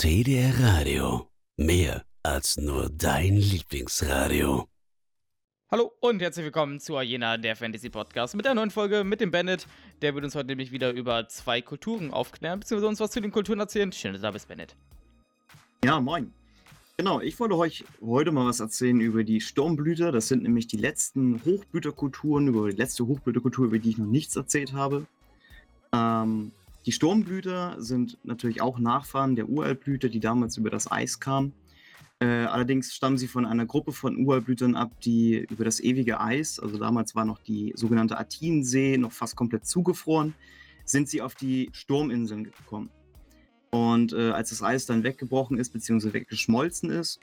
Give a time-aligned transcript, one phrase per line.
[0.00, 1.26] TDR Radio.
[1.56, 4.68] Mehr als nur dein Lieblingsradio.
[5.72, 9.32] Hallo und herzlich willkommen zu Jena, der Fantasy Podcast, mit der neuen Folge mit dem
[9.32, 9.66] Bennett.
[10.00, 13.32] Der wird uns heute nämlich wieder über zwei Kulturen aufklären, beziehungsweise uns was zu den
[13.32, 13.90] Kulturen erzählen.
[13.90, 14.76] Schön, dass du da bist, Bennett.
[15.84, 16.32] Ja, moin.
[16.96, 20.12] Genau, ich wollte euch heute mal was erzählen über die Sturmblüter.
[20.12, 24.36] Das sind nämlich die letzten Hochblüterkulturen, über die letzte Hochblüterkultur, über die ich noch nichts
[24.36, 25.06] erzählt habe.
[25.92, 26.52] Ähm,
[26.88, 31.52] die Sturmblüter sind natürlich auch Nachfahren der Uraltblüter, die damals über das Eis kamen.
[32.18, 36.58] Äh, allerdings stammen sie von einer Gruppe von Uraltblütern ab, die über das ewige Eis,
[36.58, 40.32] also damals war noch die sogenannte Athinsee noch fast komplett zugefroren,
[40.86, 42.88] sind sie auf die Sturminseln gekommen.
[43.70, 47.20] Und äh, als das Eis dann weggebrochen ist, beziehungsweise weggeschmolzen ist,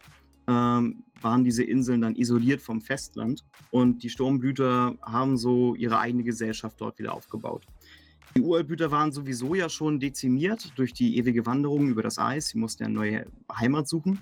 [0.47, 6.23] ähm, waren diese Inseln dann isoliert vom Festland und die Sturmblüter haben so ihre eigene
[6.23, 7.65] Gesellschaft dort wieder aufgebaut.
[8.38, 12.49] Die Uraltblüter waren sowieso ja schon dezimiert durch die ewige Wanderung über das Eis.
[12.49, 14.20] Sie mussten ja eine neue Heimat suchen.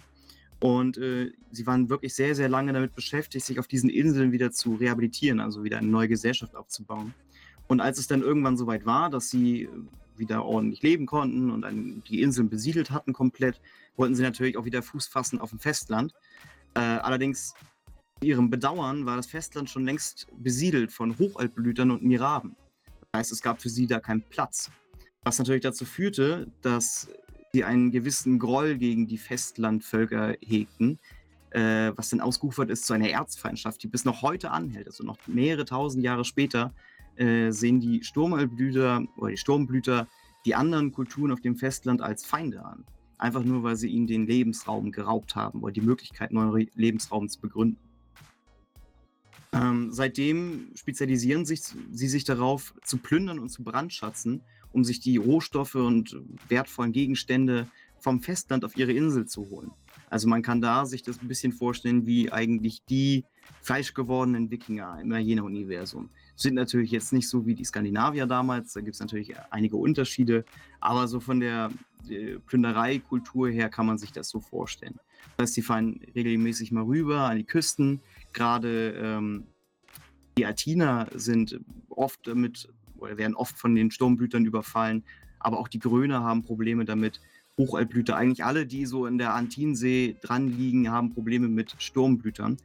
[0.60, 4.52] Und äh, sie waren wirklich sehr, sehr lange damit beschäftigt, sich auf diesen Inseln wieder
[4.52, 7.16] zu rehabilitieren, also wieder eine neue Gesellschaft aufzubauen.
[7.68, 9.70] Und als es dann irgendwann soweit war, dass sie äh,
[10.16, 13.60] wieder ordentlich leben konnten und dann die Inseln besiedelt hatten komplett,
[13.96, 16.14] wollten sie natürlich auch wieder Fuß fassen auf dem Festland.
[16.76, 17.56] Äh, allerdings,
[18.22, 22.56] ihrem Bedauern war das Festland schon längst besiedelt von Hochaltblütern und Miraben
[23.14, 24.72] heißt, es gab für sie da keinen Platz.
[25.24, 27.10] Was natürlich dazu führte, dass
[27.54, 31.00] sie einen gewissen Groll gegen die Festlandvölker hegten,
[31.52, 34.88] äh, was dann ausgeufert ist zu einer Erzfeindschaft, die bis noch heute anhält.
[34.88, 36.74] Also noch mehrere tausend Jahre später
[37.16, 40.08] äh, sehen die Sturmalblüter oder die Sturmblüter
[40.46, 42.84] die anderen Kulturen auf dem Festland als Feinde an.
[43.18, 47.40] Einfach nur, weil sie ihnen den Lebensraum geraubt haben oder die Möglichkeit, neuen Lebensraum zu
[47.40, 47.78] begründen.
[49.54, 55.18] Ähm, seitdem spezialisieren sich, sie sich darauf, zu plündern und zu brandschatzen, um sich die
[55.18, 56.18] Rohstoffe und
[56.50, 57.68] wertvollen Gegenstände
[58.00, 59.72] vom Festland auf ihre Insel zu holen.
[60.10, 63.26] Also man kann da sich das ein bisschen vorstellen, wie eigentlich die
[63.62, 66.10] fleischgewordenen Wikinger im Jena-Universum.
[66.36, 70.46] Sind natürlich jetzt nicht so wie die Skandinavier damals, da gibt es natürlich einige Unterschiede,
[70.80, 71.72] aber so von der
[72.10, 75.00] äh, Plündereikultur her kann man sich das so vorstellen.
[75.38, 78.02] Das heißt, die fahren regelmäßig mal rüber an die Küsten,
[78.34, 79.48] gerade ähm,
[80.38, 85.04] die Athiner sind oft damit oder werden oft von den Sturmblütern überfallen,
[85.40, 87.20] aber auch die Gröner haben Probleme damit.
[87.58, 92.58] Hochaltblüter, eigentlich alle, die so in der Antinsee dran liegen, haben Probleme mit Sturmblütern.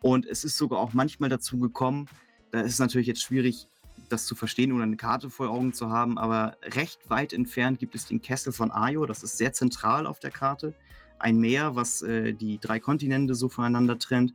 [0.00, 2.06] Und es ist sogar auch manchmal dazu gekommen,
[2.52, 3.66] da ist es natürlich jetzt schwierig,
[4.08, 7.94] das zu verstehen oder eine Karte vor Augen zu haben, aber recht weit entfernt gibt
[7.94, 10.72] es den Kessel von Ajo, das ist sehr zentral auf der Karte.
[11.18, 14.34] Ein Meer, was äh, die drei Kontinente so voneinander trennt.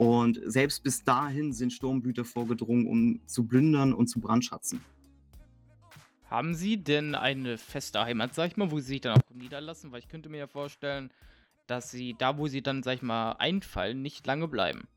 [0.00, 4.80] Und selbst bis dahin sind Sturmblüter vorgedrungen, um zu plündern und zu brandschatzen.
[6.24, 9.92] Haben Sie denn eine feste Heimat, sag ich mal, wo Sie sich dann auch niederlassen?
[9.92, 11.10] Weil ich könnte mir ja vorstellen,
[11.66, 14.88] dass Sie da, wo Sie dann, sag ich mal, einfallen, nicht lange bleiben.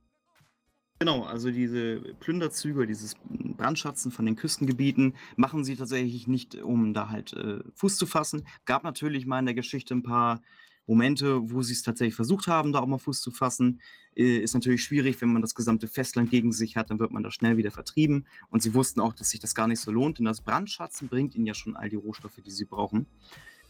[0.99, 7.09] Genau, also diese Plünderzüge, dieses Brandschatzen von den Küstengebieten machen sie tatsächlich nicht, um da
[7.09, 8.47] halt äh, Fuß zu fassen.
[8.63, 10.41] Gab natürlich mal in der Geschichte ein paar
[10.85, 13.81] Momente, wo sie es tatsächlich versucht haben, da auch mal Fuß zu fassen.
[14.15, 17.23] Äh, ist natürlich schwierig, wenn man das gesamte Festland gegen sich hat, dann wird man
[17.23, 18.25] da schnell wieder vertrieben.
[18.49, 21.35] Und sie wussten auch, dass sich das gar nicht so lohnt, denn das Brandschatzen bringt
[21.35, 23.05] ihnen ja schon all die Rohstoffe, die sie brauchen.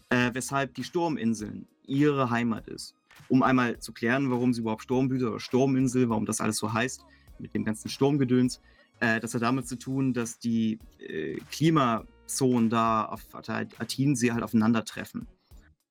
[0.09, 2.95] Äh, weshalb die Sturminseln ihre Heimat ist.
[3.29, 7.05] Um einmal zu klären, warum sie überhaupt Sturmblüte oder Sturminsel, warum das alles so heißt,
[7.39, 8.59] mit dem ganzen Sturmgedöns.
[8.99, 15.27] Äh, das hat damit zu tun, dass die äh, Klimazonen da auf Athinsee halt aufeinandertreffen.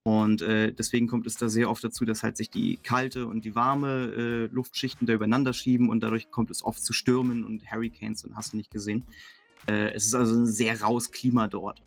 [0.04, 3.44] Und äh, deswegen kommt es da sehr oft dazu, dass halt sich die kalte und
[3.44, 7.70] die warme äh, Luftschichten da übereinander schieben und dadurch kommt es oft zu Stürmen und
[7.70, 9.04] Hurricanes und hast du nicht gesehen.
[9.68, 11.82] Äh, es ist also ein sehr raues Klima dort.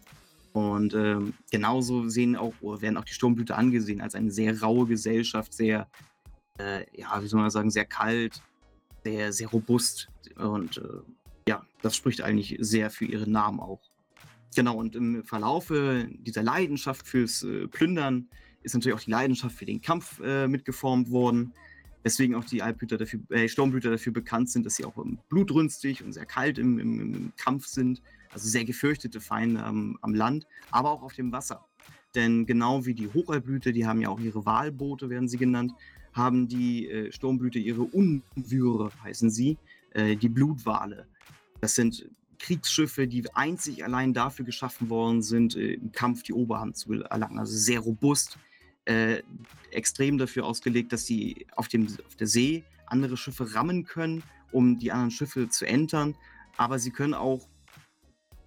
[0.53, 5.53] Und ähm, genauso sehen auch, werden auch die Sturmblüter angesehen als eine sehr raue Gesellschaft,
[5.53, 5.89] sehr,
[6.57, 8.41] äh, ja, wie soll man sagen, sehr kalt,
[9.03, 10.07] sehr, sehr robust.
[10.37, 13.81] Und äh, ja, das spricht eigentlich sehr für ihren Namen auch.
[14.55, 18.29] Genau, und im Verlaufe dieser Leidenschaft fürs äh, Plündern
[18.63, 21.53] ist natürlich auch die Leidenschaft für den Kampf äh, mitgeformt worden.
[22.05, 24.95] Deswegen auch die Altblüter dafür, äh, Sturmblüter dafür bekannt sind, dass sie auch
[25.29, 28.01] blutrünstig und sehr kalt im, im, im, Kampf sind.
[28.31, 31.65] Also sehr gefürchtete Feinde am, am, Land, aber auch auf dem Wasser.
[32.15, 35.73] Denn genau wie die Hochaltblüter, die haben ja auch ihre Walboote, werden sie genannt,
[36.13, 39.57] haben die äh, Sturmblüter ihre Unwüre, heißen sie,
[39.91, 41.07] äh, die Blutwale.
[41.59, 42.07] Das sind
[42.39, 47.39] Kriegsschiffe, die einzig allein dafür geschaffen worden sind, äh, im Kampf die Oberhand zu erlangen.
[47.39, 48.37] Also sehr robust,
[48.85, 49.21] äh,
[49.71, 54.91] extrem dafür ausgelegt, dass sie auf, auf der See andere Schiffe rammen können, um die
[54.91, 56.15] anderen Schiffe zu entern.
[56.57, 57.47] Aber sie können auch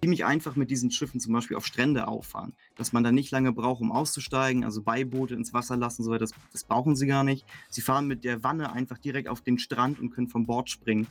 [0.01, 2.53] ziemlich einfach mit diesen Schiffen zum Beispiel auf Strände auffahren.
[2.75, 6.31] Dass man da nicht lange braucht, um auszusteigen, also Beiboote ins Wasser lassen, so das,
[6.53, 7.45] das brauchen sie gar nicht.
[7.69, 11.07] Sie fahren mit der Wanne einfach direkt auf den Strand und können vom Bord springen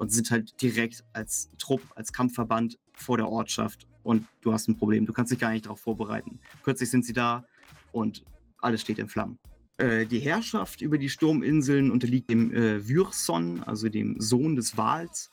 [0.00, 4.78] und sind halt direkt als Trupp, als Kampfverband vor der Ortschaft und du hast ein
[4.78, 5.04] Problem.
[5.04, 6.40] Du kannst dich gar nicht darauf vorbereiten.
[6.62, 7.44] Plötzlich sind sie da
[7.92, 8.24] und
[8.62, 9.38] alles steht in Flammen.
[9.76, 15.30] Äh, die Herrschaft über die Sturminseln unterliegt dem äh, Vyrson, also dem Sohn des Wals.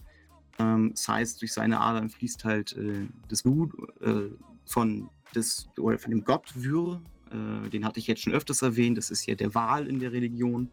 [0.59, 3.71] Ähm, das heißt, durch seine Adern fließt halt äh, das Blut
[4.01, 4.29] äh,
[4.65, 7.01] von, des, oder von dem Gott Vyr.
[7.31, 8.97] Äh, den hatte ich jetzt schon öfters erwähnt.
[8.97, 10.71] Das ist ja der Wal in der Religion.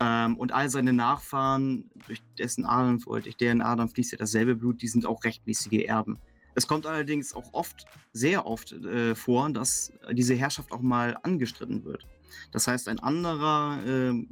[0.00, 4.82] Ähm, und all seine Nachfahren, durch dessen Adern, durch deren Adern fließt ja dasselbe Blut,
[4.82, 6.18] die sind auch rechtmäßige Erben.
[6.54, 11.84] Es kommt allerdings auch oft, sehr oft äh, vor, dass diese Herrschaft auch mal angestritten
[11.84, 12.06] wird.
[12.52, 14.26] Das heißt, ein anderer äh,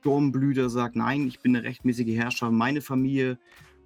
[0.00, 3.38] Sturmblüter sagt, nein, ich bin eine rechtmäßige Herrscher, meine Familie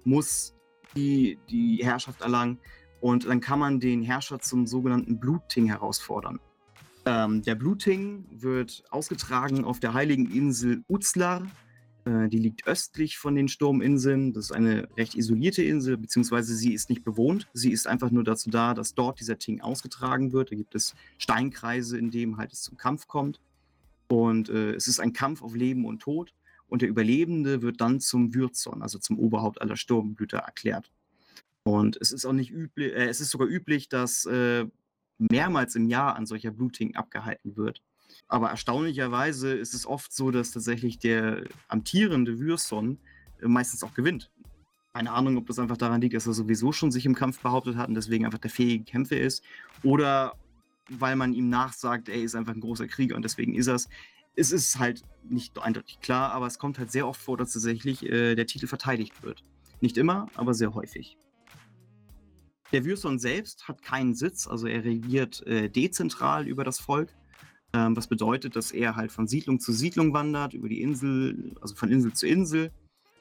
[0.03, 0.53] muss
[0.95, 2.59] die, die Herrschaft erlangen.
[2.99, 6.41] Und dann kann man den Herrscher zum sogenannten Blutting herausfordern.
[7.09, 11.41] Ähm, der Blutting wird ausgetragen auf der heiligen Insel Uzlar.
[12.05, 14.31] Äh, die liegt östlich von den Sturminseln.
[14.31, 17.47] Das ist eine recht isolierte Insel, beziehungsweise sie ist nicht bewohnt.
[17.53, 20.51] Sie ist einfach nur dazu da, dass dort dieser Ting ausgetragen wird.
[20.51, 23.39] Da gibt es Steinkreise, in denen halt es zum Kampf kommt.
[24.07, 26.31] Und äh, es ist ein Kampf auf Leben und Tod
[26.67, 30.91] und der Überlebende wird dann zum Würzon, also zum Oberhaupt aller Sturmblüter erklärt.
[31.63, 34.67] Und es ist auch nicht üblich, äh, es ist sogar üblich, dass äh,
[35.19, 37.81] mehrmals im Jahr ein solcher Bluting abgehalten wird.
[38.27, 42.97] Aber erstaunlicherweise ist es oft so, dass tatsächlich der amtierende Würson
[43.41, 44.31] äh, meistens auch gewinnt.
[44.93, 47.77] Keine Ahnung, ob das einfach daran liegt, dass er sowieso schon sich im Kampf behauptet
[47.77, 49.43] hat und deswegen einfach der fähige Kämpfer ist.
[49.83, 50.33] Oder
[50.89, 53.87] weil man ihm nachsagt, er ist einfach ein großer Krieger und deswegen ist er es
[54.35, 58.05] es ist halt nicht eindeutig klar, aber es kommt halt sehr oft vor, dass tatsächlich
[58.05, 59.43] äh, der Titel verteidigt wird.
[59.81, 61.17] Nicht immer, aber sehr häufig.
[62.71, 67.09] Der Würson selbst hat keinen Sitz, also er regiert äh, dezentral über das Volk,
[67.73, 71.75] ähm, was bedeutet, dass er halt von Siedlung zu Siedlung wandert, über die Insel, also
[71.75, 72.71] von Insel zu Insel.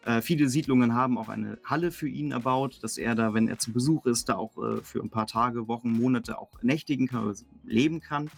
[0.04, 3.58] Äh, viele Siedlungen haben auch eine Halle für ihn erbaut, dass er da, wenn er
[3.58, 7.34] zu Besuch ist, da auch äh, für ein paar Tage, Wochen, Monate auch nächtigen kann,
[7.64, 8.30] leben kann.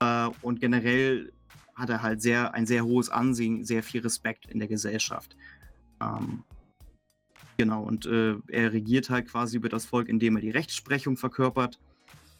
[0.00, 1.32] Äh, und generell
[1.74, 5.36] hat er halt sehr, ein sehr hohes Ansehen, sehr viel Respekt in der Gesellschaft.
[6.00, 6.44] Ähm,
[7.56, 11.78] genau, und äh, er regiert halt quasi über das Volk, indem er die Rechtsprechung verkörpert.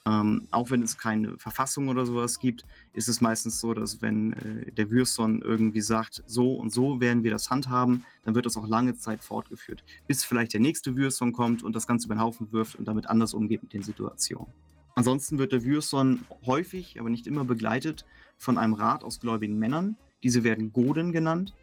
[0.07, 4.35] Ähm, auch wenn es keine Verfassung oder sowas gibt, ist es meistens so, dass wenn
[4.35, 8.59] äh, der Würson irgendwie sagt, so und so werden wir das handhaben, dann wird das
[8.59, 12.21] auch lange Zeit fortgeführt, bis vielleicht der nächste Würson kommt und das Ganze über den
[12.21, 14.53] Haufen wirft und damit anders umgeht mit den Situationen.
[14.95, 18.05] Ansonsten wird der Würson häufig, aber nicht immer begleitet
[18.37, 19.97] von einem Rat aus gläubigen Männern.
[20.23, 21.55] Diese werden Goden genannt.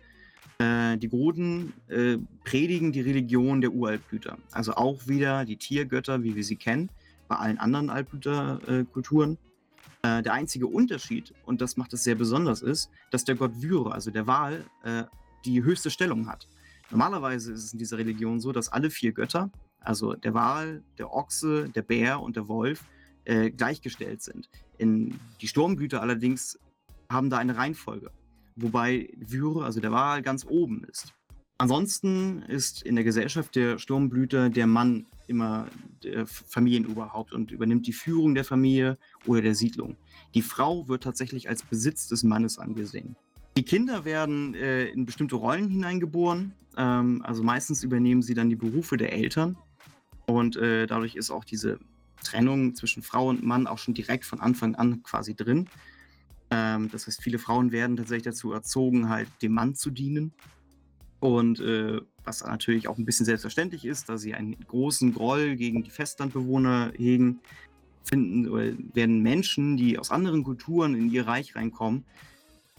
[0.62, 4.38] Äh, die Goden äh, predigen die Religion der Uraltblüter.
[4.52, 6.90] Also auch wieder die Tiergötter, wie wir sie kennen,
[7.28, 9.40] bei allen anderen Altblüterkulturen.
[10.04, 13.92] Äh, der einzige Unterschied, und das macht es sehr besonders, ist, dass der Gott Vyre,
[13.92, 15.04] also der Wal, äh,
[15.46, 16.48] die höchste Stellung hat.
[16.92, 19.50] Normalerweise ist es in dieser Religion so, dass alle vier Götter,
[19.80, 22.84] also der Wal, der Ochse, der Bär und der Wolf,
[23.26, 24.50] äh, gleichgestellt sind.
[24.78, 26.60] In die Sturmblüter allerdings
[27.10, 28.12] haben da eine Reihenfolge,
[28.62, 31.14] wobei Vyre, also der Wal, ganz oben ist.
[31.58, 35.68] Ansonsten ist in der Gesellschaft der Sturmblüter der Mann immer
[36.04, 38.98] der Familienoberhaupt und übernimmt die Führung der Familie
[39.28, 39.96] oder der Siedlung.
[40.34, 43.16] Die Frau wird tatsächlich als Besitz des Mannes angesehen.
[43.58, 48.56] Die Kinder werden äh, in bestimmte Rollen hineingeboren, ähm, also meistens übernehmen sie dann die
[48.56, 49.56] Berufe der Eltern
[50.26, 51.80] und äh, dadurch ist auch diese
[52.24, 55.68] Trennung zwischen Frau und Mann auch schon direkt von Anfang an quasi drin.
[56.52, 60.34] Ähm, das heißt, viele Frauen werden tatsächlich dazu erzogen, halt dem Mann zu dienen.
[61.20, 65.84] Und äh, was natürlich auch ein bisschen selbstverständlich ist, da sie einen großen Groll gegen
[65.84, 67.40] die Festlandbewohner hegen,
[68.04, 72.04] finden oder werden Menschen, die aus anderen Kulturen in ihr Reich reinkommen,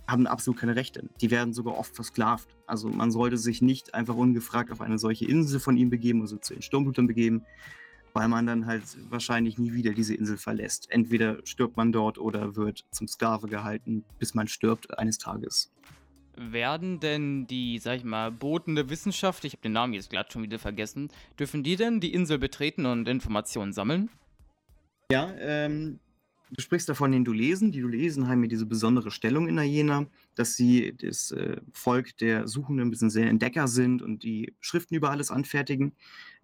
[0.06, 1.08] haben absolut keine Rechte.
[1.20, 2.48] Die werden sogar oft versklavt.
[2.66, 6.36] Also man sollte sich nicht einfach ungefragt auf eine solche Insel von ihm begeben, also
[6.36, 7.44] zu den Sturmblutern begeben,
[8.14, 10.90] weil man dann halt wahrscheinlich nie wieder diese Insel verlässt.
[10.90, 15.72] Entweder stirbt man dort oder wird zum Sklave gehalten, bis man stirbt eines Tages.
[16.36, 20.32] Werden denn die, sag ich mal, Boten der Wissenschaft, ich habe den Namen jetzt glatt
[20.32, 24.08] schon wieder vergessen, dürfen die denn die Insel betreten und Informationen sammeln?
[25.10, 26.00] Ja, ähm,
[26.50, 27.70] du sprichst davon den Dulesen.
[27.70, 32.48] Die Dulesen haben ja diese besondere Stellung in Jena, dass sie das äh, Volk der
[32.48, 35.92] Suchenden ein bisschen sehr Entdecker sind und die Schriften über alles anfertigen.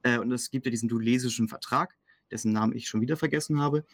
[0.02, 1.94] Äh, und es gibt ja diesen Dulesischen Vertrag,
[2.30, 3.84] dessen Namen ich schon wieder vergessen habe,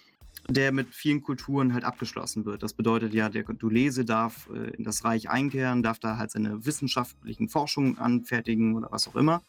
[0.48, 2.62] der mit vielen Kulturen halt abgeschlossen wird.
[2.62, 6.66] Das bedeutet ja, der Dulese darf äh, in das Reich einkehren, darf da halt seine
[6.66, 9.42] wissenschaftlichen Forschungen anfertigen oder was auch immer.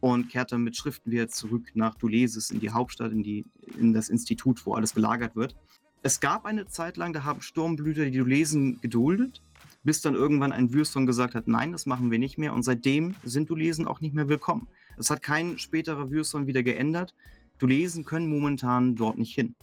[0.00, 3.44] und kehrt dann mit Schriften wieder zurück nach Dulesis in die Hauptstadt, in, die,
[3.78, 5.54] in das Institut, wo alles gelagert wird.
[6.02, 9.40] Es gab eine Zeit lang, da haben Sturmblüter die Dulesen geduldet,
[9.84, 12.52] bis dann irgendwann ein Würston gesagt hat, nein, das machen wir nicht mehr.
[12.52, 14.66] Und seitdem sind Dulesen auch nicht mehr willkommen.
[15.02, 17.12] Es hat kein späterer Würston wieder geändert.
[17.58, 19.56] Dulesen können momentan dort nicht hin.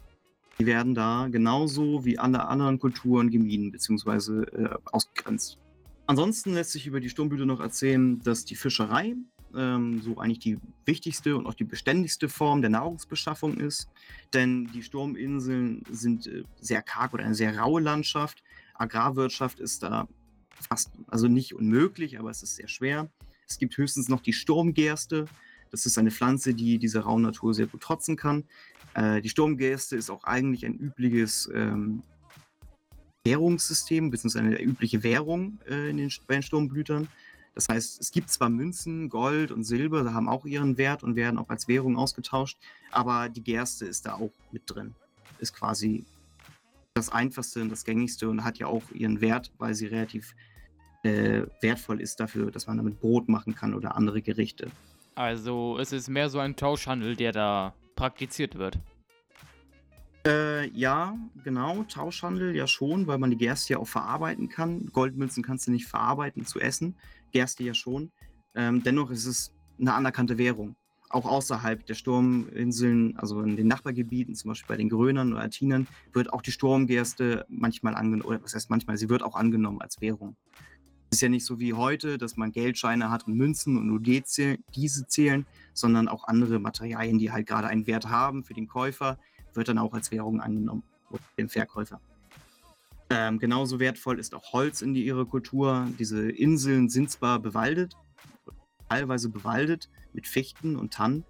[0.60, 4.44] Die werden da genauso wie alle anderen Kulturen gemieden bzw.
[4.44, 5.58] Äh, ausgegrenzt.
[6.08, 9.16] Ansonsten lässt sich über die Sturmblüte noch erzählen, dass die Fischerei
[9.56, 13.88] ähm, so eigentlich die wichtigste und auch die beständigste Form der Nahrungsbeschaffung ist.
[14.34, 18.44] Denn die Sturminseln sind äh, sehr karg oder eine sehr raue Landschaft.
[18.74, 20.06] Agrarwirtschaft ist da
[20.68, 23.10] fast, also nicht unmöglich, aber es ist sehr schwer.
[23.50, 25.26] Es gibt höchstens noch die Sturmgerste.
[25.72, 28.46] Das ist eine Pflanze, die dieser rauen Natur sehr gut trotzen kann.
[28.94, 32.04] Äh, die Sturmgerste ist auch eigentlich ein übliches ähm,
[33.24, 37.08] Währungssystem, beziehungsweise eine übliche Währung äh, in den, bei den Sturmblütern.
[37.56, 41.38] Das heißt, es gibt zwar Münzen, Gold und Silber, haben auch ihren Wert und werden
[41.38, 42.58] auch als Währung ausgetauscht,
[42.92, 44.96] aber die Gerste ist da auch mit drin.
[45.40, 46.06] Ist quasi
[46.94, 50.36] das einfachste und das gängigste und hat ja auch ihren Wert, weil sie relativ
[51.04, 54.68] äh, wertvoll ist dafür, dass man damit Brot machen kann oder andere Gerichte.
[55.16, 58.80] Also es ist mehr so ein Tauschhandel, der da praktiziert wird.
[60.26, 64.90] Äh, ja, genau, Tauschhandel ja schon, weil man die Gerste ja auch verarbeiten kann.
[64.92, 66.96] Goldmünzen kannst du nicht verarbeiten zu essen.
[67.32, 68.12] Gerste ja schon.
[68.56, 70.76] Ähm, dennoch ist es eine anerkannte Währung.
[71.10, 75.88] Auch außerhalb der Sturminseln, also in den Nachbargebieten, zum Beispiel bei den Grönern oder Atinern,
[76.14, 80.00] wird auch die Sturmgerste manchmal angenommen, oder was heißt manchmal, sie wird auch angenommen als
[80.02, 80.36] Währung.
[81.12, 84.58] Ist ja nicht so wie heute, dass man Geldscheine hat und Münzen und nur diese
[85.08, 89.18] zählen, sondern auch andere Materialien, die halt gerade einen Wert haben für den Käufer,
[89.54, 92.00] wird dann auch als Währung angenommen, für den Verkäufer.
[93.10, 95.88] Ähm, genauso wertvoll ist auch Holz in die, ihre Kultur.
[95.98, 97.96] Diese Inseln sind zwar bewaldet,
[98.88, 101.26] teilweise bewaldet mit Fichten und Tannen,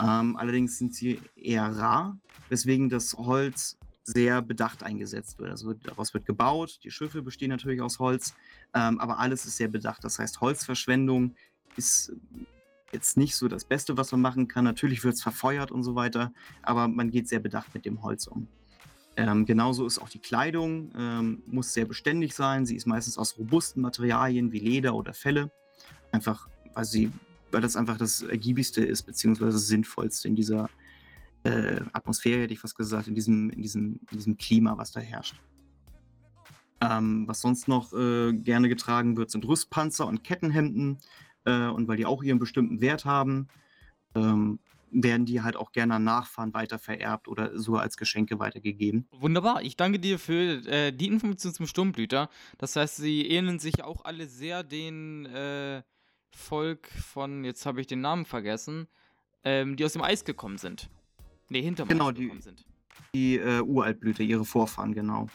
[0.00, 5.50] ähm, allerdings sind sie eher rar, weswegen das Holz sehr bedacht eingesetzt wird.
[5.50, 8.34] Also daraus wird gebaut, die Schiffe bestehen natürlich aus Holz,
[8.74, 10.04] ähm, aber alles ist sehr bedacht.
[10.04, 11.34] Das heißt, Holzverschwendung
[11.76, 12.12] ist
[12.92, 14.64] jetzt nicht so das Beste, was man machen kann.
[14.64, 16.32] Natürlich wird es verfeuert und so weiter,
[16.62, 18.46] aber man geht sehr bedacht mit dem Holz um.
[19.16, 22.66] Ähm, genauso ist auch die Kleidung, ähm, muss sehr beständig sein.
[22.66, 25.50] Sie ist meistens aus robusten Materialien wie Leder oder Felle.
[26.12, 27.10] Einfach, weil, sie,
[27.50, 30.68] weil das einfach das ergiebigste ist, beziehungsweise das sinnvollste in dieser
[31.44, 35.00] äh, Atmosphäre, hätte ich fast gesagt, in diesem, in diesem, in diesem Klima, was da
[35.00, 35.36] herrscht.
[36.80, 40.98] Ähm, was sonst noch äh, gerne getragen wird, sind Rüstpanzer und Kettenhemden.
[41.44, 43.48] Äh, und weil die auch ihren bestimmten Wert haben,
[44.14, 44.58] ähm,
[44.90, 49.08] werden die halt auch gerne an Nachfahren weitervererbt oder sogar als Geschenke weitergegeben.
[49.10, 52.30] Wunderbar, ich danke dir für äh, die Information zum Sturmblüter.
[52.58, 55.82] Das heißt, sie ähneln sich auch alle sehr den äh,
[56.30, 58.86] Volk von, jetzt habe ich den Namen vergessen,
[59.42, 60.88] ähm, die aus dem Eis gekommen sind.
[61.54, 62.64] Ne, hinterm genau, die, sind.
[63.14, 65.28] Die äh, Uraltblüter, ihre Vorfahren, genau.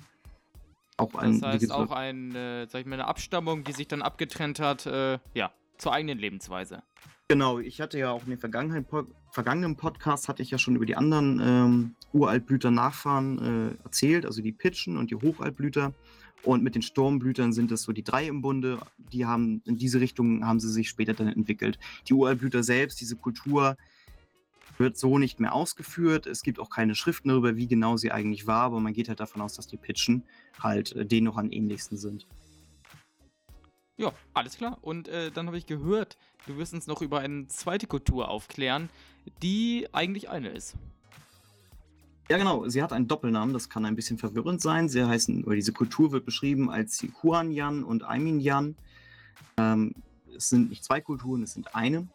[0.97, 4.01] Auch ein, das heißt, auch ein, äh, sag ich mal, eine Abstammung, die sich dann
[4.01, 6.83] abgetrennt hat, äh, ja, zur eigenen Lebensweise.
[7.29, 8.85] Genau, ich hatte ja auch in den vergangenen,
[9.31, 14.41] vergangenen Podcast hatte ich ja schon über die anderen ähm, Uraltblüter Nachfahren äh, erzählt, also
[14.41, 15.93] die Pitschen und die Hochaltblüter.
[16.43, 18.79] Und mit den Sturmblütern sind es so die drei im Bunde.
[18.97, 21.79] Die haben in diese Richtung haben sie sich später dann entwickelt.
[22.07, 23.77] Die Uraltblüter selbst, diese Kultur
[24.79, 26.25] wird so nicht mehr ausgeführt.
[26.25, 29.19] Es gibt auch keine Schriften darüber, wie genau sie eigentlich war, aber man geht halt
[29.19, 30.23] davon aus, dass die Pitschen
[30.59, 32.25] halt äh, denen noch am ähnlichsten sind.
[33.97, 34.77] Ja, alles klar.
[34.81, 36.17] Und äh, dann habe ich gehört,
[36.47, 38.89] du wirst uns noch über eine zweite Kultur aufklären,
[39.43, 40.75] die eigentlich eine ist.
[42.29, 42.67] Ja, genau.
[42.69, 44.87] Sie hat einen Doppelnamen, das kann ein bisschen verwirrend sein.
[44.87, 48.77] Sie heißen, oder diese Kultur wird beschrieben als die Huanyan und Aiminyan.
[49.57, 49.95] Ähm,
[50.33, 52.07] es sind nicht zwei Kulturen, es sind eine.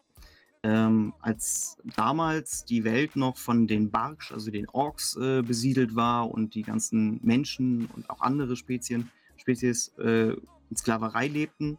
[0.65, 6.31] Ähm, als damals die Welt noch von den Barksch, also den Orks, äh, besiedelt war
[6.31, 11.77] und die ganzen Menschen und auch andere Spezien, Spezies äh, in Sklaverei lebten,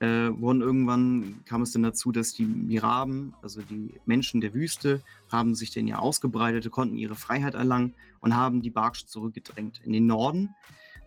[0.00, 5.00] äh, wurden irgendwann kam es dann dazu, dass die Miraben, also die Menschen der Wüste,
[5.32, 9.94] haben sich dann ja ausgebreitet, konnten ihre Freiheit erlangen und haben die Barksch zurückgedrängt in
[9.94, 10.54] den Norden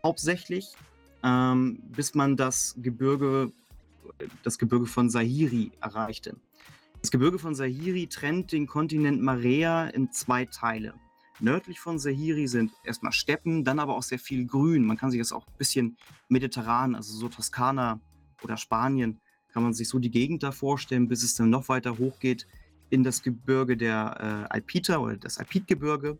[0.03, 0.73] hauptsächlich,
[1.21, 3.51] ähm, bis man das Gebirge,
[4.41, 6.37] das Gebirge von Sahiri erreichte.
[7.03, 10.93] Das Gebirge von Sahiri trennt den Kontinent Marea in zwei Teile.
[11.41, 14.85] Nördlich von Sahiri sind erstmal Steppen, dann aber auch sehr viel Grün.
[14.85, 15.97] Man kann sich das auch ein bisschen
[16.29, 17.99] mediterran, also so Toskana
[18.41, 19.19] oder Spanien,
[19.51, 22.47] kann man sich so die Gegend da vorstellen, bis es dann noch weiter hochgeht
[22.89, 26.17] in das Gebirge der äh, Alpita oder das Alpitgebirge.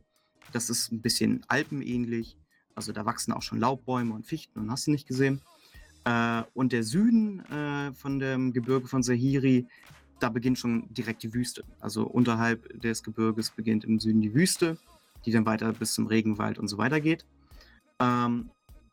[0.52, 2.36] Das ist ein bisschen alpenähnlich.
[2.76, 5.40] Also da wachsen auch schon Laubbäume und Fichten und hast du nicht gesehen.
[6.04, 9.66] Äh, und der Süden äh, von dem Gebirge von Sahiri,
[10.24, 11.64] da beginnt schon direkt die Wüste.
[11.80, 14.78] Also unterhalb des Gebirges beginnt im Süden die Wüste,
[15.26, 17.26] die dann weiter bis zum Regenwald und so weiter geht.
[18.00, 18.50] Ähm,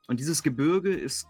[0.09, 1.27] und dieses Gebirge ist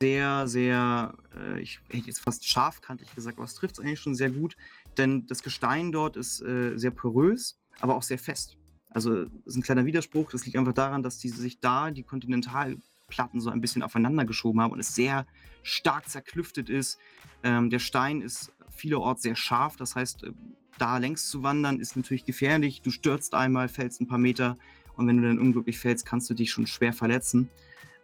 [0.00, 4.14] sehr, sehr, äh, ich hätte jetzt fast scharfkantig gesagt, aber es trifft es eigentlich schon
[4.14, 4.56] sehr gut,
[4.98, 8.56] denn das Gestein dort ist äh, sehr porös, aber auch sehr fest.
[8.90, 13.40] Also ist ein kleiner Widerspruch, das liegt einfach daran, dass die sich da die Kontinentalplatten
[13.40, 15.26] so ein bisschen aufeinander geschoben haben und es sehr
[15.64, 16.98] stark zerklüftet ist.
[17.42, 20.32] Ähm, der Stein ist vielerorts sehr scharf, das heißt, äh,
[20.78, 22.82] da längs zu wandern ist natürlich gefährlich.
[22.82, 24.56] Du stürzt einmal, fällst ein paar Meter
[24.96, 27.48] und wenn du dann unglücklich fällst, kannst du dich schon schwer verletzen.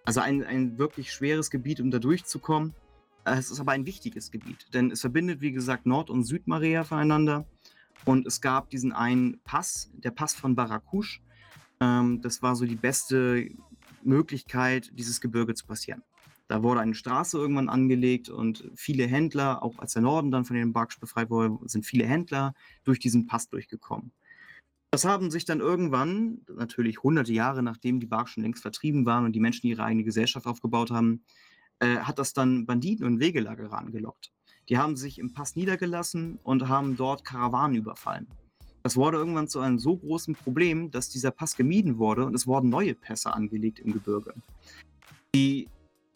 [0.05, 2.75] Also ein, ein wirklich schweres Gebiet, um da durchzukommen.
[3.25, 7.47] Es ist aber ein wichtiges Gebiet, denn es verbindet, wie gesagt, Nord- und Südmarea voneinander.
[8.07, 11.21] Und es gab diesen einen Pass, der Pass von Barakush.
[11.81, 13.51] Ähm, das war so die beste
[14.03, 16.03] Möglichkeit, dieses Gebirge zu passieren.
[16.51, 20.57] Da wurde eine Straße irgendwann angelegt und viele Händler, auch als der Norden dann von
[20.57, 24.11] den Barks befreit wurde, sind viele Händler durch diesen Pass durchgekommen.
[24.91, 29.27] Das haben sich dann irgendwann, natürlich hunderte Jahre nachdem die Barks schon längst vertrieben waren
[29.27, 31.23] und die Menschen ihre eigene Gesellschaft aufgebaut haben,
[31.79, 34.33] äh, hat das dann Banditen und Wegelagerer angelockt.
[34.69, 38.27] Die haben sich im Pass niedergelassen und haben dort Karawanen überfallen.
[38.83, 42.49] Das wurde irgendwann zu einem so großen Problem, dass dieser Pass gemieden wurde und es
[42.49, 44.35] wurden neue Pässe angelegt im Gebirge.
[45.33, 45.69] Die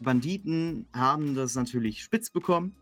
[0.05, 2.75] Banditen haben das natürlich spitz bekommen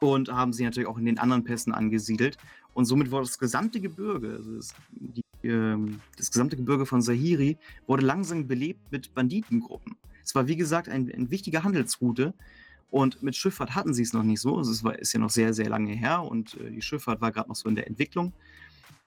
[0.00, 2.38] und haben sie natürlich auch in den anderen Pässen angesiedelt.
[2.74, 7.58] Und somit wurde das gesamte Gebirge, also das, die, ähm, das gesamte Gebirge von Sahiri,
[7.86, 9.96] wurde langsam belebt mit Banditengruppen.
[10.22, 12.34] Es war, wie gesagt, ein, ein wichtiger Handelsroute.
[12.90, 14.56] Und mit Schifffahrt hatten sie es noch nicht so.
[14.56, 17.32] Also es war, ist ja noch sehr, sehr lange her und äh, die Schifffahrt war
[17.32, 18.32] gerade noch so in der Entwicklung.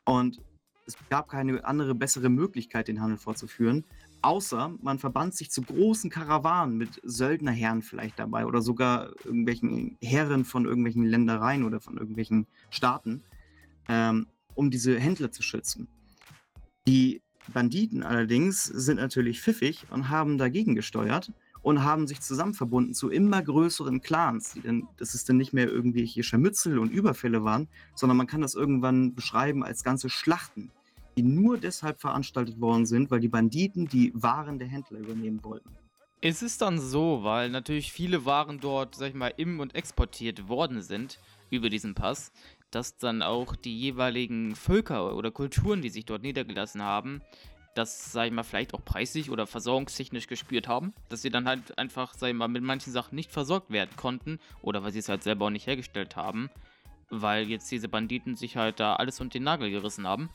[0.06, 0.42] Und
[0.86, 3.86] es gab keine andere, bessere Möglichkeit, den Handel fortzuführen,
[4.22, 10.44] Außer man verband sich zu großen Karawanen mit Söldnerherren vielleicht dabei oder sogar irgendwelchen Herren
[10.44, 13.24] von irgendwelchen Ländereien oder von irgendwelchen Staaten,
[13.88, 15.88] ähm, um diese Händler zu schützen.
[16.86, 17.22] Die
[17.54, 23.10] Banditen allerdings sind natürlich pfiffig und haben dagegen gesteuert und haben sich zusammen verbunden zu
[23.10, 27.68] immer größeren Clans, die dann, dass es dann nicht mehr irgendwelche Scharmützel und Überfälle waren,
[27.96, 30.72] sondern man kann das irgendwann beschreiben als ganze Schlachten,
[31.18, 35.70] die nur deshalb veranstaltet worden sind, weil die Banditen die Waren der Händler übernehmen wollten.
[36.22, 40.50] Ist es dann so, weil natürlich viele Waren dort, sag ich mal, im und exportiert
[40.50, 41.20] worden sind
[41.50, 42.32] über diesen Pass,
[42.72, 47.22] dass dann auch die jeweiligen Völker oder Kulturen, die sich dort niedergelassen haben,
[47.74, 51.78] das, sag ich mal, vielleicht auch preislich oder versorgungstechnisch gespürt haben, dass sie dann halt
[51.78, 55.10] einfach, sag ich mal, mit manchen Sachen nicht versorgt werden konnten oder weil sie es
[55.10, 56.50] halt selber auch nicht hergestellt haben,
[57.10, 60.30] weil jetzt diese Banditen sich halt da alles unter den Nagel gerissen haben.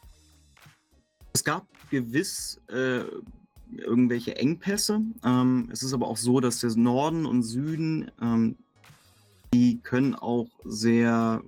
[1.34, 3.02] Es gab gewiss äh,
[3.76, 5.02] irgendwelche Engpässe.
[5.24, 8.56] Ähm, es ist aber auch so, dass der Norden und Süden, ähm,
[9.52, 11.42] die können auch sehr,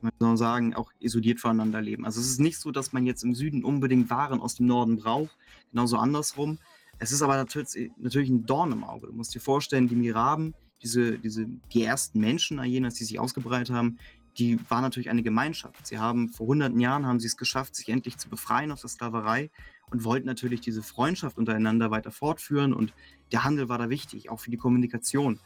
[0.00, 2.04] man soll sagen, auch isoliert voneinander leben.
[2.04, 4.96] Also es ist nicht so, dass man jetzt im Süden unbedingt Waren aus dem Norden
[4.96, 5.36] braucht,
[5.72, 6.58] genauso andersrum.
[7.00, 9.08] Es ist aber natürlich, natürlich ein Dorn im Auge.
[9.08, 13.74] Du musst dir vorstellen, die Miraben, diese, diese, die ersten Menschen, Ayenas, die sich ausgebreitet
[13.74, 13.98] haben,
[14.38, 15.86] die war natürlich eine Gemeinschaft.
[15.86, 18.90] Sie haben vor hunderten Jahren haben sie es geschafft, sich endlich zu befreien aus der
[18.90, 19.50] Sklaverei
[19.90, 22.92] und wollten natürlich diese Freundschaft untereinander weiter fortführen und
[23.30, 25.38] der Handel war da wichtig, auch für die Kommunikation.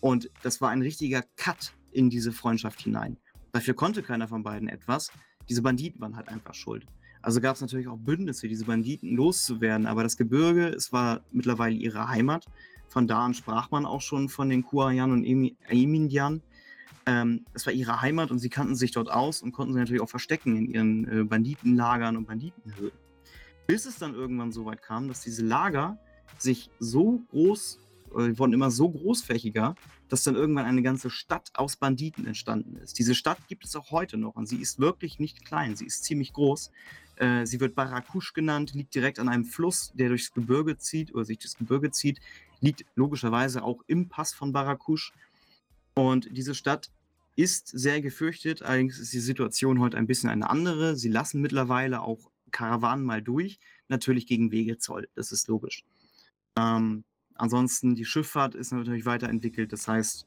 [0.00, 3.16] Und das war ein richtiger Cut in diese Freundschaft hinein.
[3.52, 5.10] Dafür konnte keiner von beiden etwas.
[5.48, 6.86] Diese Banditen waren halt einfach schuld.
[7.22, 9.86] Also gab es natürlich auch Bündnisse, diese Banditen loszuwerden.
[9.86, 12.46] Aber das Gebirge, es war mittlerweile ihre Heimat.
[12.88, 16.42] Von da an sprach man auch schon von den Kuayan und Emindian.
[17.08, 20.02] Ähm, es war ihre Heimat und sie kannten sich dort aus und konnten sich natürlich
[20.02, 22.92] auch verstecken in ihren äh, Banditenlagern und Banditenhöhlen.
[23.66, 25.98] Bis es dann irgendwann so weit kam, dass diese Lager
[26.36, 27.78] sich so groß,
[28.10, 29.74] äh, wurden immer so großflächiger,
[30.10, 32.98] dass dann irgendwann eine ganze Stadt aus Banditen entstanden ist.
[32.98, 36.04] Diese Stadt gibt es auch heute noch und sie ist wirklich nicht klein, sie ist
[36.04, 36.70] ziemlich groß.
[37.16, 41.24] Äh, sie wird Barakush genannt, liegt direkt an einem Fluss, der durchs Gebirge zieht oder
[41.24, 42.20] sich das Gebirge zieht,
[42.60, 45.14] liegt logischerweise auch im Pass von Barakush.
[45.94, 46.90] Und diese Stadt
[47.38, 48.62] ist sehr gefürchtet.
[48.62, 50.96] Allerdings ist die Situation heute ein bisschen eine andere.
[50.96, 55.84] Sie lassen mittlerweile auch Karawanen mal durch, natürlich gegen Wegezoll, das ist logisch.
[56.56, 57.04] Ähm,
[57.36, 60.26] ansonsten, die Schifffahrt ist natürlich weiterentwickelt, das heißt,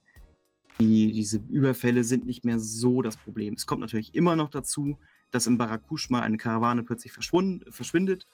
[0.79, 3.55] die, diese Überfälle sind nicht mehr so das Problem.
[3.55, 4.97] Es kommt natürlich immer noch dazu,
[5.31, 8.25] dass im Barakush mal eine Karawane plötzlich verschwindet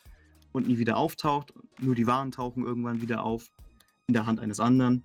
[0.52, 1.52] und nie wieder auftaucht.
[1.80, 3.52] Nur die Waren tauchen irgendwann wieder auf
[4.06, 5.04] in der Hand eines anderen.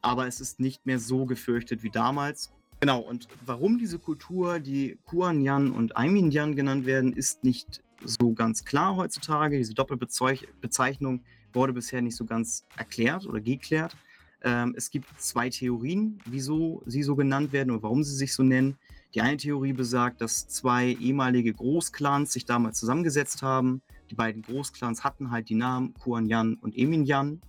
[0.00, 2.50] Aber es ist nicht mehr so gefürchtet wie damals.
[2.80, 8.64] Genau, und warum diese Kultur die Kuanyan und Aiminyan genannt werden, ist nicht so ganz
[8.64, 9.58] klar heutzutage.
[9.58, 13.94] Diese Doppelbezeichnung wurde bisher nicht so ganz erklärt oder geklärt.
[14.42, 18.42] Ähm, es gibt zwei Theorien, wieso sie so genannt werden und warum sie sich so
[18.42, 18.78] nennen.
[19.14, 23.82] Die eine Theorie besagt, dass zwei ehemalige Großclans sich damals zusammengesetzt haben.
[24.10, 27.42] Die beiden Großclans hatten halt die Namen Kuan Yan und Emin Yan.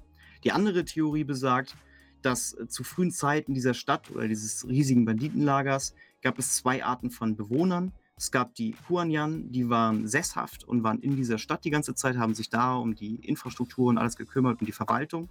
[0.43, 1.75] Die andere Theorie besagt,
[2.21, 7.09] dass äh, zu frühen Zeiten dieser Stadt oder dieses riesigen Banditenlagers gab es zwei Arten
[7.09, 7.91] von Bewohnern.
[8.15, 12.17] Es gab die Huanyan, die waren sesshaft und waren in dieser Stadt die ganze Zeit,
[12.17, 15.29] haben sich da um die Infrastruktur und alles gekümmert, um die Verwaltung.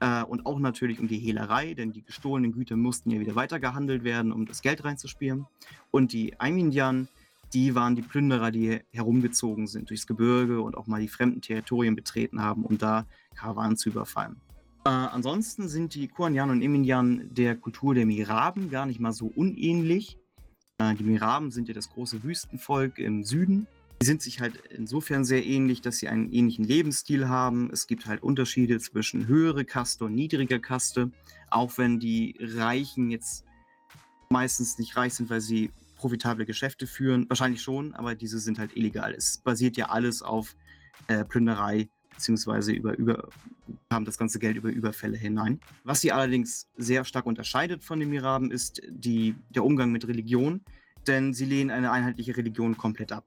[0.00, 4.04] Äh, und auch natürlich um die Hehlerei, denn die gestohlenen Güter mussten ja wieder weitergehandelt
[4.04, 5.46] werden, um das Geld reinzuspielen.
[5.90, 7.08] Und die Aiminyan,
[7.52, 11.96] die waren die Plünderer, die herumgezogen sind durchs Gebirge und auch mal die fremden Territorien
[11.96, 14.40] betreten haben, um da Karawanen zu überfallen.
[14.84, 19.26] Äh, ansonsten sind die Kuanyan und Eminyan der Kultur der Miraben gar nicht mal so
[19.26, 20.18] unähnlich.
[20.78, 23.66] Äh, die Miraben sind ja das große Wüstenvolk im Süden.
[24.00, 27.68] Die sind sich halt insofern sehr ähnlich, dass sie einen ähnlichen Lebensstil haben.
[27.72, 31.10] Es gibt halt Unterschiede zwischen höhere Kaste und niedriger Kaste,
[31.50, 33.44] auch wenn die Reichen jetzt
[34.30, 37.28] meistens nicht reich sind, weil sie profitable Geschäfte führen.
[37.28, 39.12] Wahrscheinlich schon, aber diese sind halt illegal.
[39.12, 40.54] Es basiert ja alles auf
[41.08, 41.88] äh, Plünderei
[42.18, 43.28] beziehungsweise über, über,
[43.92, 45.60] haben das ganze Geld über Überfälle hinein.
[45.84, 50.60] Was sie allerdings sehr stark unterscheidet von den Miraben, ist die, der Umgang mit Religion,
[51.06, 53.24] denn sie lehnen eine einheitliche Religion komplett ab.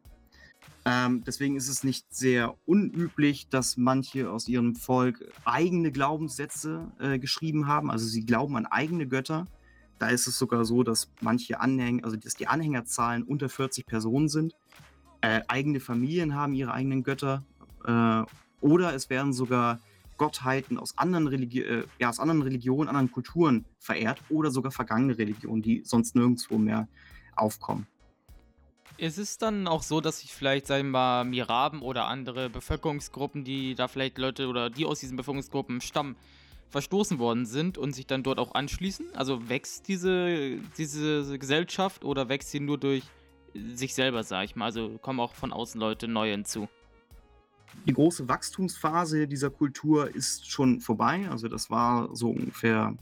[0.84, 7.17] Ähm, deswegen ist es nicht sehr unüblich, dass manche aus ihrem Volk eigene Glaubenssätze äh,
[7.17, 7.89] geschrieben haben.
[7.89, 9.47] Also sie glauben an eigene Götter.
[9.99, 14.27] Da ist es sogar so, dass manche Anhänger, also dass die Anhängerzahlen unter 40 Personen
[14.27, 14.54] sind.
[15.21, 17.45] Äh, eigene Familien haben ihre eigenen Götter.
[17.86, 18.23] Äh,
[18.62, 19.80] oder es werden sogar
[20.17, 25.17] Gottheiten aus anderen, Religi äh, ja, aus anderen Religionen, anderen Kulturen verehrt oder sogar vergangene
[25.17, 26.88] Religionen, die sonst nirgendwo mehr
[27.36, 27.88] aufkommen.
[28.97, 33.43] Ist es dann auch so, dass sich vielleicht, sagen wir mal, Miraben oder andere Bevölkerungsgruppen,
[33.43, 36.15] die da vielleicht Leute oder die aus diesen Bevölkerungsgruppen stammen,
[36.69, 39.15] verstoßen worden sind und sich dann dort auch anschließen?
[39.15, 43.04] Also wächst diese, diese Gesellschaft oder wächst sie nur durch
[43.56, 44.65] sich selber, sag ich mal?
[44.65, 46.69] Also kommen auch von außen Leute neu hinzu?
[47.86, 51.27] Die große Wachstumsphase dieser Kultur ist schon vorbei.
[51.29, 52.95] Also das war so ungefähr,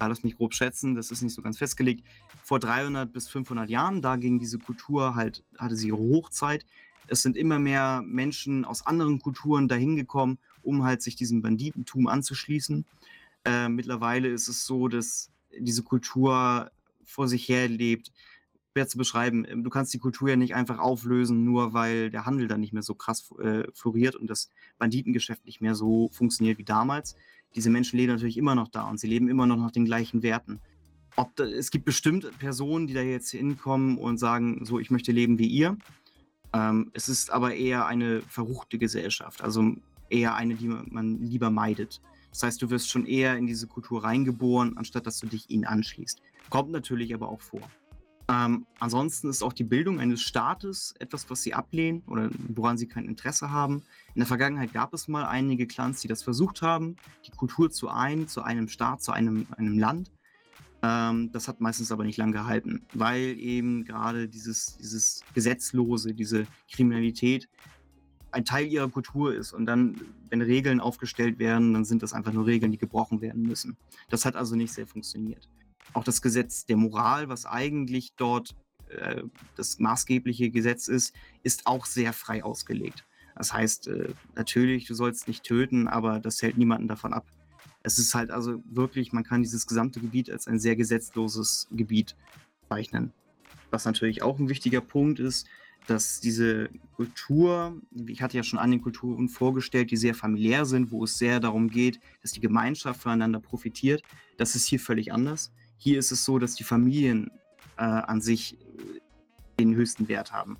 [0.00, 2.04] ja, lass mich grob schätzen, das ist nicht so ganz festgelegt,
[2.42, 4.02] vor 300 bis 500 Jahren.
[4.02, 6.64] Da ging diese Kultur halt, hatte sie ihre Hochzeit.
[7.06, 12.06] Es sind immer mehr Menschen aus anderen Kulturen dahin gekommen, um halt sich diesem Banditentum
[12.06, 12.84] anzuschließen.
[13.44, 16.70] Äh, mittlerweile ist es so, dass diese Kultur
[17.04, 18.12] vor sich her lebt,
[18.78, 19.44] schwer zu beschreiben.
[19.48, 22.72] Ähm, du kannst die Kultur ja nicht einfach auflösen, nur weil der Handel dann nicht
[22.72, 27.16] mehr so krass äh, floriert und das Banditengeschäft nicht mehr so funktioniert wie damals.
[27.56, 30.22] Diese Menschen leben natürlich immer noch da und sie leben immer noch nach den gleichen
[30.22, 30.60] Werten.
[31.34, 35.38] Da, es gibt bestimmt Personen, die da jetzt hinkommen und sagen, so, ich möchte leben
[35.38, 35.76] wie ihr.
[36.52, 39.74] Ähm, es ist aber eher eine verruchte Gesellschaft, also
[40.08, 42.00] eher eine, die man lieber meidet.
[42.30, 45.64] Das heißt, du wirst schon eher in diese Kultur reingeboren, anstatt dass du dich ihnen
[45.64, 46.22] anschließt.
[46.50, 47.62] Kommt natürlich aber auch vor.
[48.30, 52.86] Ähm, ansonsten ist auch die Bildung eines Staates etwas, was sie ablehnen oder woran sie
[52.86, 53.82] kein Interesse haben.
[54.14, 57.88] In der Vergangenheit gab es mal einige Clans, die das versucht haben, die Kultur zu
[57.88, 60.12] ein, zu einem Staat, zu einem, einem Land.
[60.82, 66.46] Ähm, das hat meistens aber nicht lange gehalten, weil eben gerade dieses, dieses Gesetzlose, diese
[66.70, 67.48] Kriminalität
[68.30, 69.54] ein Teil ihrer Kultur ist.
[69.54, 73.42] Und dann, wenn Regeln aufgestellt werden, dann sind das einfach nur Regeln, die gebrochen werden
[73.42, 73.78] müssen.
[74.10, 75.48] Das hat also nicht sehr funktioniert
[75.92, 78.54] auch das Gesetz der Moral, was eigentlich dort
[78.88, 79.22] äh,
[79.56, 83.04] das maßgebliche Gesetz ist, ist auch sehr frei ausgelegt.
[83.36, 87.26] Das heißt, äh, natürlich, du sollst nicht töten, aber das hält niemanden davon ab.
[87.82, 92.16] Es ist halt also wirklich, man kann dieses gesamte Gebiet als ein sehr gesetzloses Gebiet
[92.68, 93.12] zeichnen.
[93.70, 95.46] Was natürlich auch ein wichtiger Punkt ist,
[95.86, 100.90] dass diese Kultur, ich hatte ja schon an den Kulturen vorgestellt, die sehr familiär sind,
[100.90, 104.02] wo es sehr darum geht, dass die Gemeinschaft voneinander profitiert,
[104.36, 105.52] das ist hier völlig anders.
[105.78, 107.30] Hier ist es so, dass die Familien
[107.76, 109.00] äh, an sich äh,
[109.58, 110.58] den höchsten Wert haben.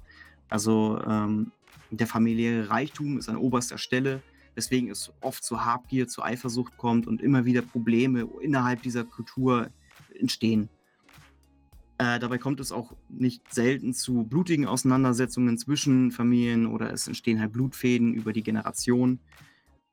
[0.49, 1.53] Also ähm,
[1.91, 4.23] der familiäre Reichtum ist an oberster Stelle,
[4.55, 9.71] weswegen es oft zu Habgier, zu Eifersucht kommt und immer wieder Probleme innerhalb dieser Kultur
[10.19, 10.69] entstehen.
[11.99, 17.41] Äh, dabei kommt es auch nicht selten zu blutigen Auseinandersetzungen zwischen Familien oder es entstehen
[17.41, 19.19] halt Blutfäden über die Generation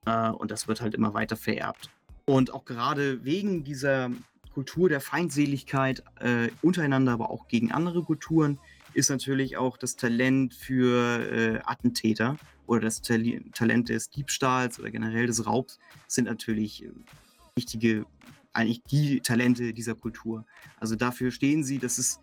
[0.05, 1.89] äh, und das wird halt immer weiter vererbt.
[2.25, 4.11] Und auch gerade wegen dieser
[4.55, 8.57] Kultur der Feindseligkeit äh, untereinander, aber auch gegen andere Kulturen,
[8.93, 14.91] ist natürlich auch das Talent für äh, Attentäter oder das Tal Talent des Diebstahls oder
[14.91, 16.89] generell des Raubs sind natürlich äh,
[17.57, 18.05] wichtige,
[18.53, 20.45] eigentlich die Talente dieser Kultur.
[20.79, 22.21] Also dafür stehen sie, dass es,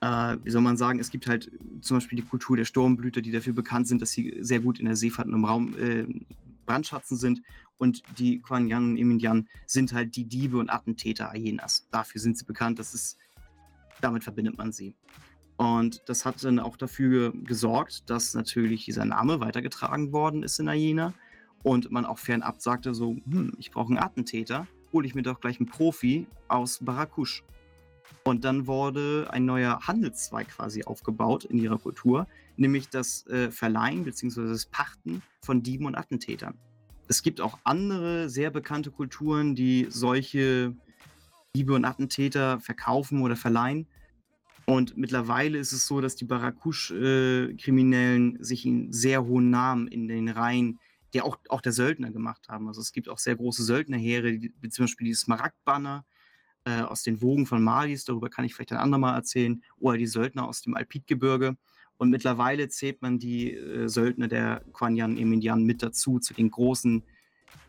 [0.00, 1.50] äh, wie soll man sagen, es gibt halt
[1.80, 4.86] zum Beispiel die Kultur der Sturmblüter, die dafür bekannt sind, dass sie sehr gut in
[4.86, 6.06] der Seefahrt und im Raum äh,
[6.66, 7.42] Brandschatzen sind
[7.78, 11.86] und die Quan Yan und Emin Yan sind halt die Diebe und Attentäter Hyenas.
[11.90, 12.78] Dafür sind sie bekannt.
[12.78, 13.18] Das ist
[14.02, 14.94] damit verbindet man sie.
[15.56, 20.68] Und das hat dann auch dafür gesorgt, dass natürlich dieser Name weitergetragen worden ist in
[20.68, 21.14] Ayena
[21.62, 25.40] und man auch fernab sagte so, hm, ich brauche einen Attentäter, hole ich mir doch
[25.40, 27.44] gleich einen Profi aus Barakush.
[28.24, 34.04] Und dann wurde ein neuer Handelszweig quasi aufgebaut in ihrer Kultur, nämlich das äh, Verleihen
[34.04, 34.48] bzw.
[34.48, 36.54] das Pachten von Dieben und Attentätern.
[37.08, 40.74] Es gibt auch andere sehr bekannte Kulturen, die solche
[41.54, 43.86] Diebe und Attentäter verkaufen oder verleihen.
[44.64, 50.08] Und mittlerweile ist es so, dass die Barakush-Kriminellen äh, sich einen sehr hohen Namen in
[50.08, 50.78] den Reihen
[51.14, 52.68] der auch, auch der Söldner gemacht haben.
[52.68, 56.04] Also es gibt auch sehr große Söldnerheere, wie zum Beispiel die Smaragdbanner
[56.64, 60.06] äh, aus den Wogen von Malis, darüber kann ich vielleicht ein andermal erzählen, oder die
[60.06, 61.56] Söldner aus dem Alpidgebirge.
[61.98, 67.02] Und mittlerweile zählt man die äh, Söldner der Quanyan Eminian mit dazu, zu den großen,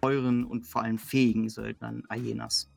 [0.01, 2.69] teuren und vor allem fähigen Söldnern Ayenas.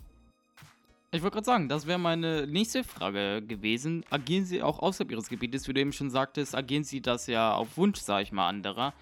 [1.12, 4.04] Ich wollte gerade sagen, das wäre meine nächste Frage gewesen.
[4.10, 5.66] Agieren Sie auch außerhalb Ihres Gebietes?
[5.68, 8.92] Wie du eben schon sagtest, agieren Sie das ja auf Wunsch, sage ich mal, anderer.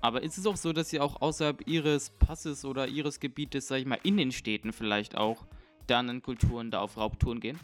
[0.00, 3.82] Aber ist es auch so, dass Sie auch außerhalb Ihres Passes oder Ihres Gebietes, sage
[3.82, 5.44] ich mal, in den Städten vielleicht auch
[5.90, 7.58] der Kulturen da auf Raubtouren gehen?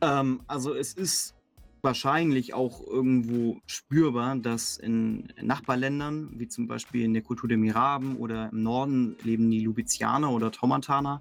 [0.00, 1.34] Ähm, also es ist
[1.82, 8.16] wahrscheinlich auch irgendwo spürbar, dass in Nachbarländern, wie zum Beispiel in der Kultur der Miraben
[8.16, 11.20] oder im Norden leben die Lubizianer oder Tomantaner,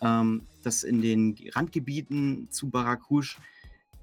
[0.00, 3.38] ähm, dass in den Randgebieten zu Barakush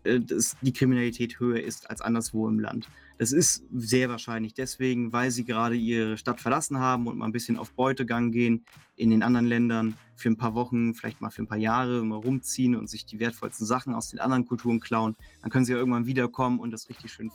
[0.03, 0.19] äh,
[0.61, 2.87] die Kriminalität höher ist als anderswo im Land.
[3.17, 7.31] Das ist sehr wahrscheinlich deswegen, weil sie gerade ihre Stadt verlassen haben und mal ein
[7.31, 8.65] bisschen auf Beutegang gehen
[8.97, 12.17] in den anderen Ländern für ein paar Wochen, vielleicht mal für ein paar Jahre mal
[12.17, 15.15] rumziehen und sich die wertvollsten Sachen aus den anderen Kulturen klauen.
[15.41, 17.31] Dann können sie ja irgendwann wiederkommen und das richtig schön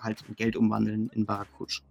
[0.00, 1.82] halt in Geld umwandeln in Barakutsch.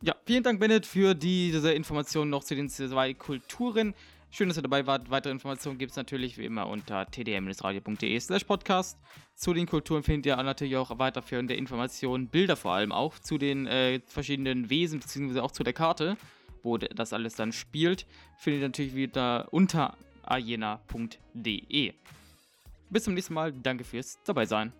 [0.00, 3.94] Ja, vielen Dank, Bennett, für diese Informationen noch zu den zwei Kulturen.
[4.30, 5.10] Schön, dass ihr dabei wart.
[5.10, 8.98] Weitere Informationen gibt es natürlich wie immer unter tdm-radio.de slash podcast.
[9.34, 13.66] Zu den Kulturen findet ihr natürlich auch weiterführende Informationen, Bilder vor allem auch zu den
[13.66, 16.16] äh, verschiedenen Wesen, beziehungsweise auch zu der Karte,
[16.62, 18.06] wo das alles dann spielt.
[18.38, 21.94] Findet ihr natürlich wieder unter ajena.de.
[22.90, 23.52] Bis zum nächsten Mal.
[23.52, 24.72] Danke fürs dabei sein.